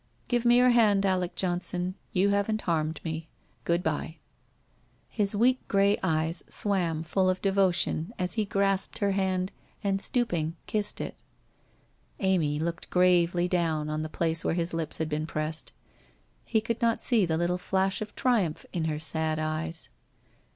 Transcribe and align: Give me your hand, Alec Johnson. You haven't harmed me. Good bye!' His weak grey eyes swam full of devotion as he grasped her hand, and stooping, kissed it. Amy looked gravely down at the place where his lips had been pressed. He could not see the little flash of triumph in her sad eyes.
Give 0.27 0.45
me 0.45 0.57
your 0.57 0.71
hand, 0.71 1.05
Alec 1.05 1.35
Johnson. 1.35 1.93
You 2.11 2.29
haven't 2.29 2.61
harmed 2.63 2.99
me. 3.03 3.29
Good 3.65 3.83
bye!' 3.83 4.17
His 5.07 5.35
weak 5.35 5.59
grey 5.67 5.95
eyes 6.01 6.43
swam 6.49 7.03
full 7.03 7.29
of 7.29 7.39
devotion 7.43 8.11
as 8.17 8.33
he 8.33 8.43
grasped 8.43 8.97
her 8.97 9.11
hand, 9.11 9.51
and 9.83 10.01
stooping, 10.01 10.55
kissed 10.65 11.01
it. 11.01 11.21
Amy 12.19 12.57
looked 12.57 12.89
gravely 12.89 13.47
down 13.47 13.91
at 13.91 14.01
the 14.01 14.09
place 14.09 14.43
where 14.43 14.55
his 14.55 14.73
lips 14.73 14.97
had 14.97 15.07
been 15.07 15.27
pressed. 15.27 15.71
He 16.45 16.61
could 16.61 16.81
not 16.81 16.99
see 17.03 17.27
the 17.27 17.37
little 17.37 17.59
flash 17.59 18.01
of 18.01 18.15
triumph 18.15 18.65
in 18.73 18.85
her 18.85 18.97
sad 18.97 19.37
eyes. 19.37 19.91